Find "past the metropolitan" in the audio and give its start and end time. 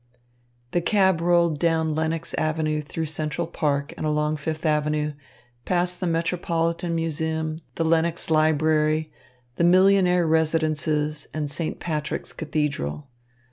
5.63-6.95